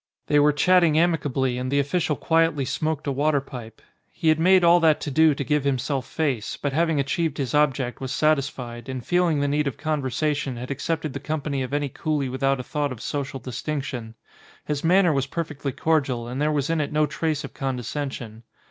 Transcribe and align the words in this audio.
They 0.25 0.39
were 0.39 0.51
chatting 0.51 0.97
amicably 0.97 1.59
and 1.59 1.69
the 1.69 1.77
official 1.79 2.15
quietly 2.15 2.65
smoked 2.65 3.05
a 3.05 3.11
water 3.11 3.39
pipe. 3.39 3.83
He 4.11 4.29
had 4.29 4.39
made 4.39 4.63
all 4.63 4.79
that 4.79 4.99
to 5.01 5.11
do 5.11 5.35
to 5.35 5.43
give 5.43 5.63
himself 5.63 6.07
face, 6.07 6.57
but 6.57 6.73
having 6.73 6.99
achieved 6.99 7.37
his 7.37 7.53
object 7.53 8.01
was 8.01 8.11
satisfied, 8.11 8.89
and 8.89 9.05
feeling 9.05 9.39
the 9.41 9.47
need 9.47 9.67
of 9.67 9.77
conversation 9.77 10.57
had 10.57 10.71
accepted 10.71 11.13
the 11.13 11.19
company 11.19 11.61
of 11.61 11.71
any 11.71 11.87
coolie 11.87 12.31
without 12.31 12.59
a 12.59 12.63
thought 12.63 12.91
of 12.91 12.99
social 12.99 13.39
distinction. 13.39 14.15
His 14.65 14.83
manner 14.83 15.13
was 15.13 15.27
perfectly 15.27 15.71
cordial 15.71 16.27
and 16.27 16.41
there 16.41 16.51
was 16.51 16.71
in 16.71 16.81
it 16.81 16.91
no 16.91 17.05
trace 17.05 17.43
of 17.43 17.53
condescension. 17.53 18.41